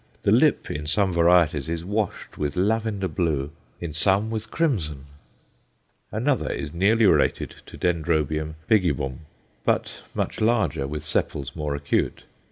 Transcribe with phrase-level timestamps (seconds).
[0.23, 5.05] The lip in some varieties is washed with lavender blue, in some with crimson!
[6.11, 7.91] Another is nearly related to D.
[8.67, 9.19] bigibbum,
[9.63, 12.23] but much larger, with sepals more acute.